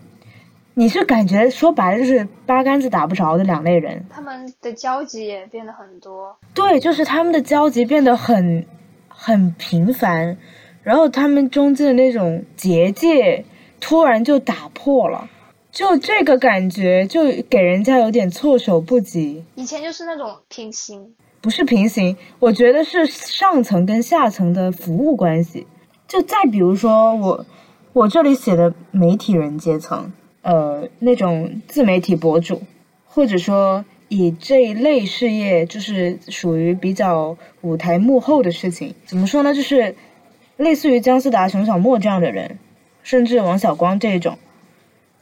[0.75, 6.37] 你是感觉说白了就是八竿子打不着的两类人，他们的交集也变得很多。
[6.55, 8.67] 对，就是他们的交集变得很
[9.09, 10.37] 很频繁，
[10.83, 13.45] 然后他们中间的那种结界
[13.81, 15.29] 突然就打破了，
[15.71, 19.45] 就这个感觉就给人家有点措手不及。
[19.55, 25.67] 以前就是那种平行，不是平行，我觉得是上层跟下层的服务关系。
[26.09, 27.45] 就再比如说我。
[27.93, 32.61] 我这里写的媒体人阶层，呃，那种自媒体博主，
[33.07, 38.93] 或者说以这一类事业，就是属于比较舞台幕后的事情。
[39.07, 39.55] 怎么说呢？
[39.55, 39.95] 就是
[40.57, 42.59] 类似于姜思达、熊小莫这样的人，
[43.05, 44.37] 甚至王小光这种，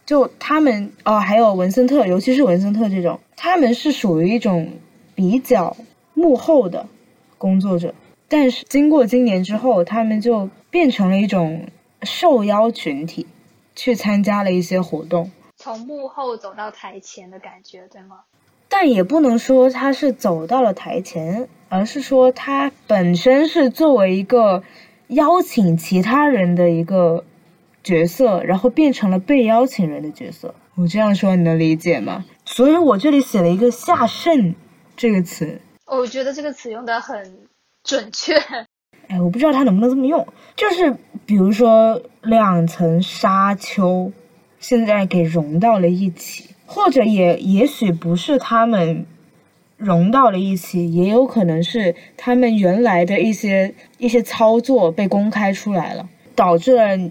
[0.06, 4.70] 就他们哦，还有文森特，尤其是文森特这种，他们是属于一种
[5.14, 5.76] 比较
[6.22, 6.86] 幕后的
[7.36, 7.92] 工作者。
[8.28, 11.66] 但是经过今年之后，他们就变成了一种。
[12.04, 13.28] 受邀群体
[13.76, 18.22] 去参加了一些活动，从幕后走到台前的感觉，对吗？
[18.68, 24.64] 但也不能说他是走到了台前，而是说他本身是作为一个
[25.06, 27.24] 邀请其他人的一个
[27.84, 30.52] 角色，然后变成了被邀请人的角色。
[30.74, 32.24] 我这样说你能理解吗？
[32.44, 34.56] 所以我这里写了一个“下肾”
[34.96, 35.60] 这个词，
[35.98, 37.36] 我觉得这个词用的很
[37.84, 38.34] 准确。
[39.08, 40.26] 哎，我不知道他能不能这么用，
[40.56, 44.10] 就是比如说两层沙丘，
[44.58, 49.04] 现在给融到了一起，或者也也许不是他们
[49.76, 57.10] 融到了一起，也有可能是他们原来的一些一些操作被公开出来了，导致了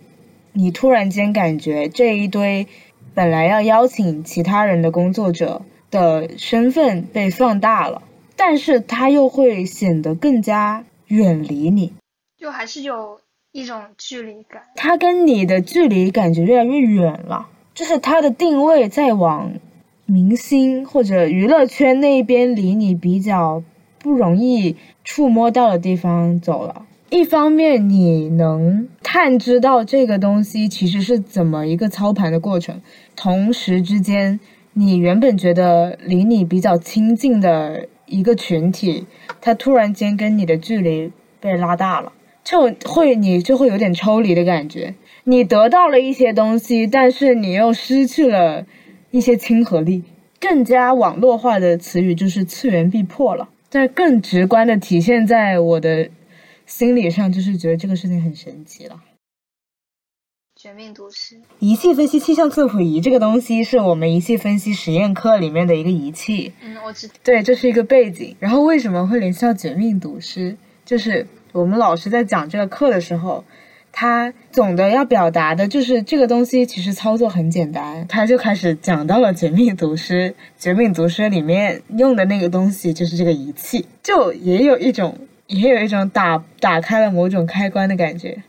[0.53, 2.65] 你突然间感觉这一堆
[3.13, 8.01] 本来要邀请其他人的工作者的身份被放大了，
[8.41, 10.83] 但是他又会显得更加。
[11.07, 11.91] 远离你，
[12.37, 13.19] 就还是有
[13.51, 14.61] 一种距离感。
[14.77, 19.51] 他跟你的距离感觉越来越远了，就是他的定位在往
[20.05, 23.61] 明星或者娱乐圈那一边，离你比较
[23.99, 26.85] 不容易触摸到的地方走了。
[27.09, 32.79] 一方面，你能探知到这个东西其实是怎么一个操盘的过程，
[33.17, 34.39] 同时之间，
[34.71, 37.89] 你原本觉得离你比较亲近的。
[38.11, 39.05] 一个群体，
[39.39, 42.11] 他突然间跟你的距离被拉大了，
[42.43, 44.93] 就会你就会有点抽离的感觉。
[45.23, 48.65] 你得到了一些东西，但是你又失去了
[49.11, 50.03] 一些亲和力。
[50.39, 53.47] 更加网络化的词语就是次元壁破了。
[53.69, 56.09] 但更直观的体现在我的
[56.65, 58.99] 心理上，就是觉得这个事情很神奇了。
[60.61, 66.53] 绝命毒师，仪器分析气象测谱仪这个东西是我们仪器分析实验课里面的一个仪器。
[66.61, 67.09] 嗯，我知。
[67.23, 68.35] 对，这是一个背景。
[68.37, 70.55] 然后为什么会联系到绝命毒师？
[70.85, 73.43] 就是我们老师在讲这个课的时候，
[73.91, 78.05] 他总的要表达的就是这个东西其实操作很简单。
[78.07, 88.43] 他就开始讲到了绝命毒师，绝命毒师里面用的那个东西就是这个仪器，就也有一种也有一种打打开了某种开关的感觉。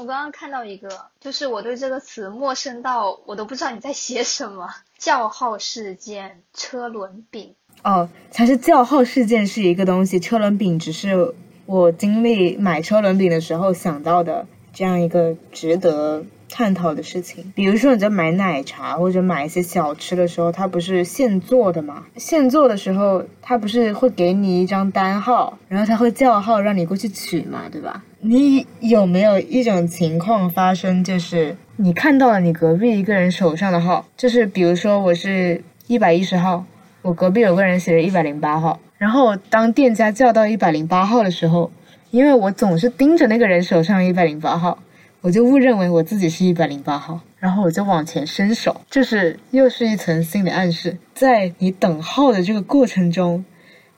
[0.00, 0.88] 我刚刚看到一个，
[1.20, 4.66] 就是我对这个词陌生到我都不知道你在写什么。
[4.98, 7.54] 叫号事件，车轮饼。
[7.82, 11.34] 哦，才是叫号事件是一个东西，车轮饼只是
[11.66, 16.24] 我经历买车轮饼的时候想到的这样一个值得。
[16.50, 22.04] 探讨的事情，比如说你在买奶茶或者买一些小吃的时候，它不是现做的吗？
[22.16, 28.02] 现做的时候，它不是会给你一张单号，然后他会叫号让你过去取嘛，对吧？
[28.20, 36.64] 你有没有一种情况发生，就是你看到了你隔壁一个人手上的号，就是比如说我是一百一十号，
[37.02, 41.70] 我隔壁有个人写着一百零八号，然后当店家叫到一百零八号的时候，
[42.10, 44.78] 因为我总是盯着那个人手上一百零八号。
[45.22, 53.44] 我就误认为我自己是一百零八号，然后我就往前伸手，就是又是一层心理暗示，在你等号的这个过程中，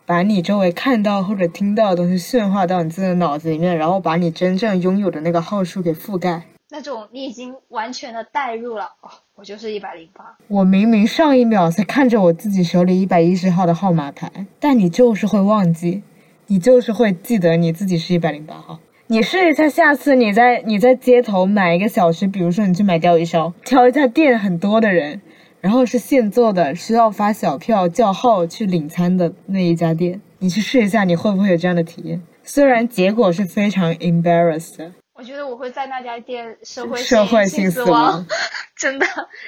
[0.04, 6.42] 把你周围看到或者听到的东西驯化到你自己的脑子里面，然后把你真正拥有的那个号数给覆盖。
[6.70, 10.36] 那种你已经完全的代入了，哦，我就是一百零八。
[10.48, 16.02] 我明明上一秒才看着我自己手里一百一十号的号码牌，但你就是会忘记，
[16.48, 18.80] 你就是会记得你自己是一百零八号。
[19.12, 25.20] 你试一下，下次你在你在街头买一个小吃，比如说你去买钓鱼烧，挑一家店很多的人，
[25.60, 32.22] 然后是现做的，需要发小票叫号去领餐的那一家店，你去试一下，你会不会有这样的体验？
[32.42, 34.92] 虽然结果是非常 embarrassed。
[35.22, 38.26] 我觉得我会在那家店社会社会性死亡，
[38.74, 39.06] 真的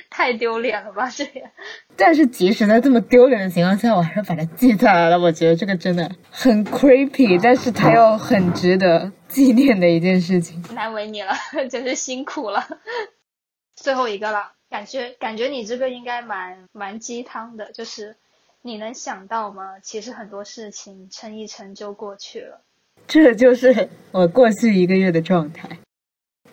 [0.09, 1.11] 太丢脸了吧？
[1.11, 1.51] 这也。
[1.99, 5.18] 但是即使在这么丢脸的情况下，我还是把它记下来了。
[5.18, 10.62] 我觉得这个真的很 creepy，但是它又很值得纪念的一件事情。
[10.72, 11.35] 难为你了，
[11.68, 12.68] 真是辛苦了。
[13.75, 18.14] 最后一个了，感觉感觉你这个应该蛮蛮鸡汤的，就是
[18.62, 19.81] 你能想到吗？
[19.83, 22.61] 其实很多事情撑一撑就过去了。
[23.07, 25.69] 这就是我过去一个月的状态。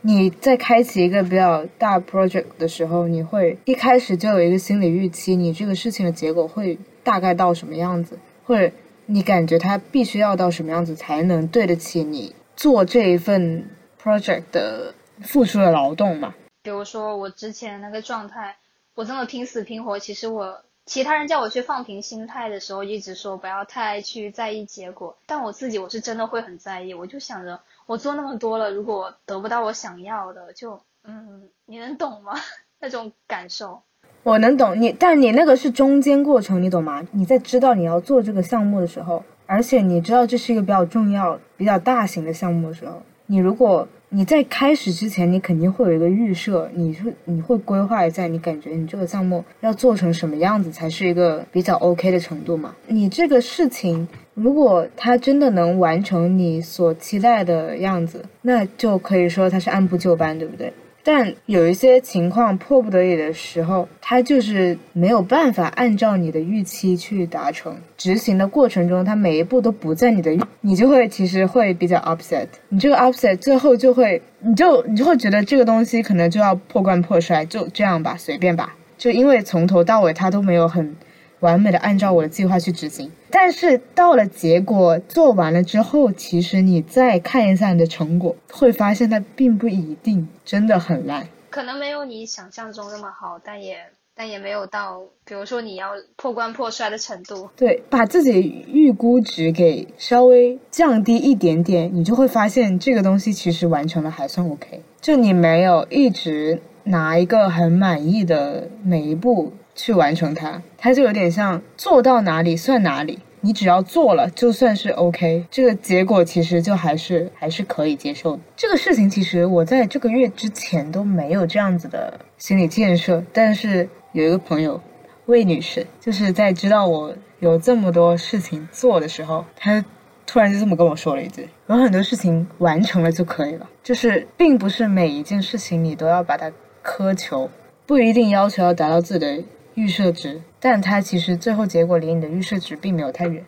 [0.02, 8.72] 你在开启一个比较大 project 的时候，你会一开始就有一个心理预期，你这个事情的结果会大概到什么样子，或者
[9.06, 13.66] 你感觉它必须要到什么样子才能对得起你做这一份
[14.02, 16.34] project 的付出的劳动嘛？
[16.64, 18.58] 比如说我之前那个状态，
[18.96, 20.64] 我这么拼死拼活，其实我。
[20.86, 26.94] 其他人叫我去放平心态的时候，一直说不要太去在意结果，但我自己我是真的会很在意。
[26.94, 32.34] 我就想着，我做那么多了，如果得不到我想要的，就嗯，你能懂吗？
[32.82, 33.84] 那种感受，
[34.24, 37.06] 我能懂你，但你那个是中间过程，你懂吗？
[37.12, 43.88] 你在知道你要做这个项目的时候，而且你知道这是一个比较重要、比较大型的项目的时候，你如果。
[44.14, 52.76] 你在开始之前，你肯定会有一个预设，你会你会规划一下，你感觉你这个项目要做成什么样子才是一个比较 OK 的程度嘛？
[52.88, 60.74] 你这个事情，如果它真的能完成你所期待的样子，那就可以说它是按部就班，对不对？
[61.04, 67.76] 但有一些情况迫不得已的时候，他就是没有办法按照你的预期去达成。
[67.98, 72.48] 执行的过程中，他每一步都不在你的，你就会其实会比较 upset。
[72.70, 78.76] 你这个 upset 最后就会，你就你就会觉得这个东西可能就要破罐破摔，就这样吧，随便吧。
[78.98, 80.96] 就因为从头到尾他都没有很。
[81.40, 93.78] 完美的按照我的计划去执行，但是到了结果做完了之后，其实你再看一下你的成果，会发现它并不一定真的很烂，可能没有你想象中那么好，但也
[94.14, 97.50] 但也没有到，比如说你要破罐破摔的程度。
[97.56, 109.54] 对，把自己预估值给稍微降低一点点，你就会发现这个东西其实完成的还算 OK，就你没有一直拿一个很满意的每一步。
[109.76, 118.42] 去完成它，它就有点像做到哪里算哪里，你只要做了，就算是 OK，这个结果其实就还是还是可以接受的。
[118.56, 124.80] 这个事情其实我在这个月之前都没有这样子的心理建设，但是有一个朋友
[125.26, 129.84] 魏女士，就是在知道我有这么多事情做的时候，她
[130.28, 136.52] 突然就这么跟我说了一句：有很多事情完成了就可以了，就是并不是每一件事情你都要把它
[136.84, 137.50] 苛求，
[137.88, 139.44] 不一定要求要达到自己的。
[139.82, 143.44] 预设值，但它其实最后结果离你的预设值并没有太远。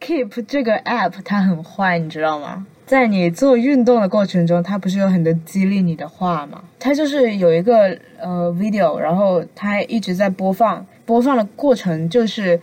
[0.00, 2.66] Keep 这个 app 它很坏，你知道吗？
[2.86, 6.64] 在你做运动的过程中，它不是有很多激励你的话吗？
[6.78, 12.58] 它就是有一个呃 video，然后它一直在播放，播放的过程就是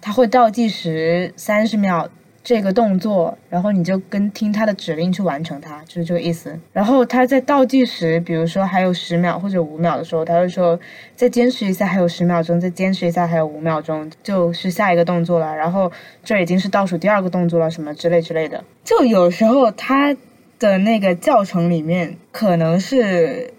[0.00, 2.08] 它会倒计时三十秒。
[2.44, 6.60] 这个动作，然后你就跟听他的指令去完成它，就是这个意思。
[6.74, 10.78] 然后他在倒计时，比如说还有十秒或者五秒的时候，他会说
[11.16, 15.56] 再坚持一下，还有十秒钟，再坚持一下，还有五秒钟，就是下一个动作了。
[15.56, 15.90] 然后
[16.22, 18.62] 这已经是倒数第二个动作了，什么之类之类的。
[18.84, 20.14] 就有时候他
[20.58, 23.54] 的那个教程里面，可能是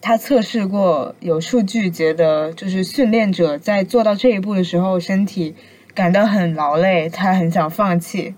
[0.00, 5.54] 他测试过，有数据觉得就是训练者在做到这一步的时候，身体。
[5.94, 8.34] 感到很劳累，他很想放弃，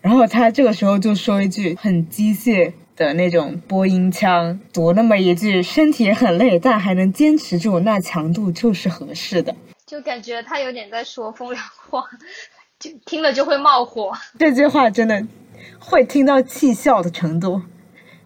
[0.00, 9.54] 然后他这个时候就说一句很机械的那种播音腔，读那么一句：“身体很累，但还能坚持住，那强度就是合适的。”
[9.86, 12.02] 就感觉他有点在说风凉话，
[12.78, 14.12] 就听了就会冒火。
[14.38, 15.22] 这句话真的
[15.78, 17.60] 会听到气笑的程度，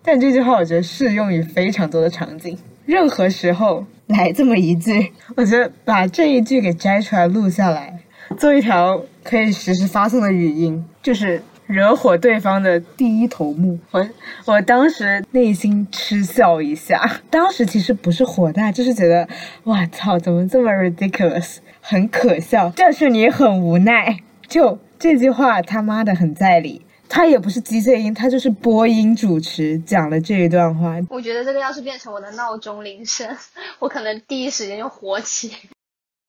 [0.02, 2.56] 但这句话我觉得适用于非常多的场景，
[2.86, 7.98] 任何时候来这么一句，我觉得把这一句给摘出来录下来。
[8.32, 13.78] 做一条可以实时发送的语音，就是惹火对方的第一头目。
[13.90, 14.08] 我
[14.44, 19.28] 我当时内心嗤笑一下，当时其实不是火大，就是觉得，
[19.64, 22.72] 哇操，怎么这么 ridiculous，很可笑。
[22.76, 24.18] 但是你很无奈，
[24.48, 26.84] 就这句话他妈的很在理。
[27.08, 30.96] 他也不是机械音，他就是播音主持讲了这一段话。
[31.10, 33.36] 我觉得这个要是变成我的闹钟铃声，
[33.80, 35.52] 我可能第一时间就火起。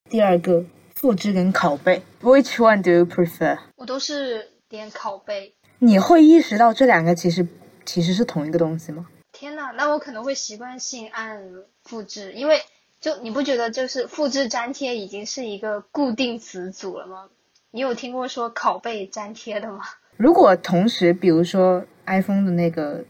[0.10, 0.66] 第二个。
[1.04, 3.60] 复制跟拷贝，Which one do you prefer？
[3.76, 5.54] 我都是点拷贝。
[5.80, 7.46] 你会意识到这两个其实
[7.84, 9.06] 其实是同一个东西吗？
[9.34, 11.44] 天呐，那我可能会习惯性按
[11.84, 12.62] 复制，因为
[13.02, 17.26] 就你不觉得就是复制粘贴已经是一个固定词组了吗？
[17.72, 19.82] 你有听过说拷贝粘贴的吗？
[20.16, 23.04] 如果同时，比如说 iPhone 的那个，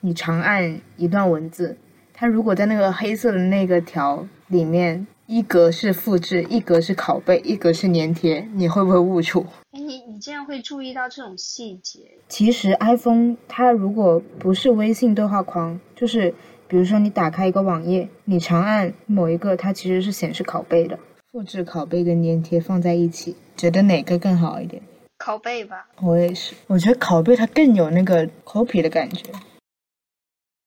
[0.00, 1.76] 你长按一段文字，
[2.14, 9.44] 它如果在那个黑色的那个条里面，一格是复制，一格是拷贝，一格是粘贴，你会不会误触？
[9.72, 12.00] 哎，你你竟然会注意到这种细节？
[12.28, 16.32] 其实 iPhone 它如果不是微信对话框，就是
[16.68, 20.98] 比如说你打开一个网页，你长按某一个，它其实是显示拷贝的。
[21.32, 24.80] 复制拷贝跟粘贴放在一起，觉得哪个更好一点？
[25.18, 25.88] 拷贝吧。
[26.00, 29.24] 我也是，我觉得拷贝它更有那个 copy 的感觉。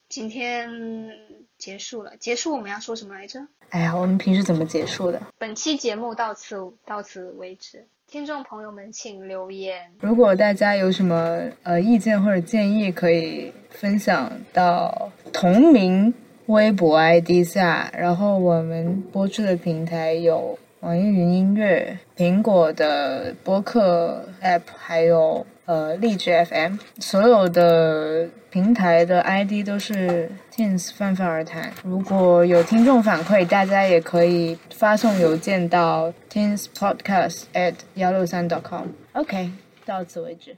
[0.09, 0.69] 今天
[1.59, 3.39] 结束了，结束我们要说什么来着？
[3.69, 5.21] 哎呀，我们平时怎么结束的？
[5.37, 6.55] 本期节目到此
[6.85, 9.91] 到此为止，听众朋友们请留言。
[9.99, 16.11] 如果大家有什么呃意见或者建议，可以分享到同名。
[16.49, 26.77] 微博 ID 下，然后我们播出的平台有网易云音乐、苹果的播客 App，还有呃荔枝 FM。
[26.99, 31.69] 所有的平台的 ID 都是 Tins 泛泛而谈。
[31.83, 38.87] 如果有听众反馈，大家也可以发送邮件到 teenspodcast@ 幺六三 .com。
[39.11, 39.51] OK，
[39.85, 40.55] 到此为止。